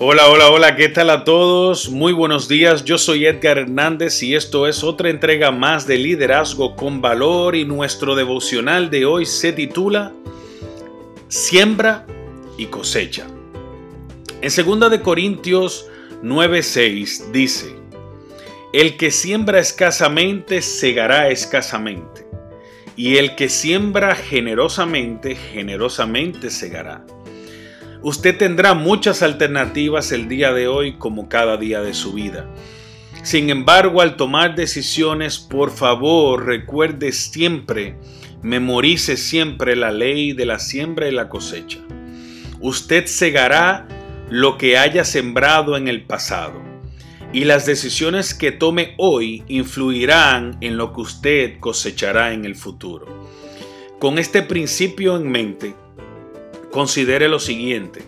[0.00, 1.90] Hola, hola, hola, ¿qué tal a todos?
[1.90, 6.76] Muy buenos días, yo soy Edgar Hernández y esto es otra entrega más de Liderazgo
[6.76, 10.12] con Valor y nuestro devocional de hoy se titula
[11.26, 12.06] Siembra
[12.56, 13.26] y cosecha.
[14.40, 15.88] En 2 de Corintios
[16.22, 17.74] 9:6 dice:
[18.72, 22.24] El que siembra escasamente segará escasamente,
[22.94, 27.04] y el que siembra generosamente generosamente segará.
[28.02, 32.48] Usted tendrá muchas alternativas el día de hoy como cada día de su vida.
[33.22, 37.96] Sin embargo, al tomar decisiones, por favor, recuerde siempre,
[38.40, 41.80] memorice siempre la ley de la siembra y la cosecha.
[42.60, 43.88] Usted segará
[44.30, 46.62] lo que haya sembrado en el pasado
[47.32, 53.26] y las decisiones que tome hoy influirán en lo que usted cosechará en el futuro.
[53.98, 55.74] Con este principio en mente,
[56.70, 58.02] considere lo siguiente.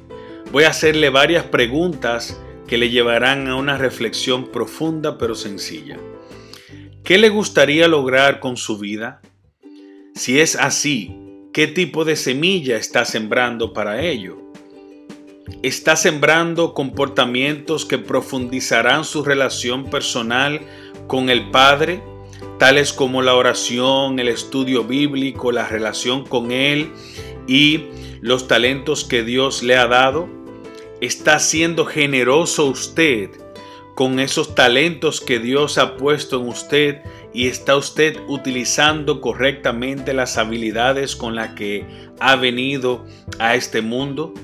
[0.52, 5.98] Voy a hacerle varias preguntas que le llevarán a una reflexión profunda pero sencilla.
[7.04, 9.20] ¿Qué le gustaría lograr con su vida?
[10.14, 11.16] Si es así,
[11.52, 14.38] ¿qué tipo de semilla está sembrando para ello?
[15.62, 20.60] ¿Está sembrando comportamientos que profundizarán su relación personal
[21.06, 22.02] con el Padre,
[22.58, 26.92] tales como la oración, el estudio bíblico, la relación con Él
[27.48, 27.86] y
[28.20, 30.28] los talentos que Dios le ha dado?
[31.00, 33.30] ¿Está siendo generoso usted
[33.94, 40.36] con esos talentos que Dios ha puesto en usted y está usted utilizando correctamente las
[40.36, 41.86] habilidades con las que
[42.18, 43.06] ha venido
[43.38, 44.34] a este mundo?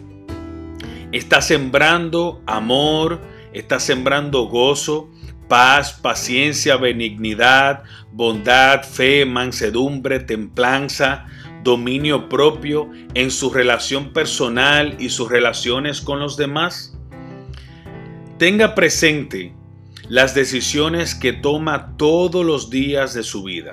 [1.12, 3.20] ¿Está sembrando amor?
[3.52, 5.10] ¿Está sembrando gozo?
[5.48, 11.26] paz, paciencia, benignidad, bondad, fe, mansedumbre, templanza,
[11.66, 16.96] dominio propio en su relación personal y sus relaciones con los demás?
[18.38, 19.52] Tenga presente
[20.08, 23.72] las decisiones que toma todos los días de su vida,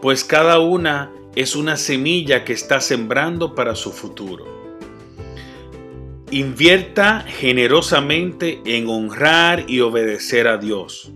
[0.00, 4.46] pues cada una es una semilla que está sembrando para su futuro.
[6.30, 11.12] Invierta generosamente en honrar y obedecer a Dios,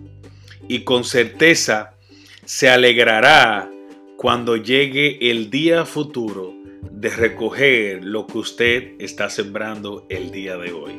[0.69, 1.95] y con certeza
[2.45, 3.72] se alegrará
[4.23, 6.55] cuando llegue el día futuro
[6.93, 10.93] de recoger lo que usted está sembrando el día de hoy.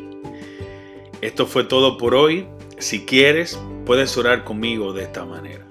[1.22, 2.46] Esto fue todo por hoy.
[2.80, 5.66] Si quieres, puedes orar conmigo de esta manera.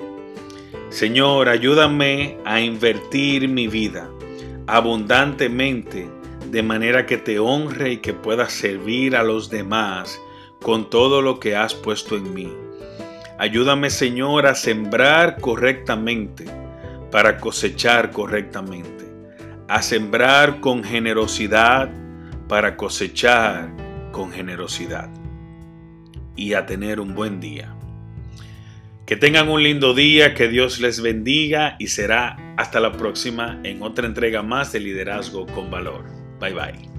[0.89, 4.09] Señor, ayúdame a invertir mi vida
[4.67, 6.09] abundantemente
[6.51, 10.19] de manera que te honre y que pueda servir a los demás
[10.63, 12.51] con todo lo que has puesto en mí.
[13.39, 16.62] Ayúdame, Señor, a sembrar correctamente
[17.13, 19.05] para cosechar correctamente,
[19.69, 21.91] a sembrar con generosidad
[22.49, 23.71] para cosechar
[24.11, 25.09] con generosidad
[26.35, 27.75] y a tener un buen día.
[29.07, 33.83] Que tengan un lindo día, que Dios les bendiga y será hasta la próxima en
[33.83, 36.05] otra entrega más de Liderazgo con Valor.
[36.41, 36.92] Bye bye.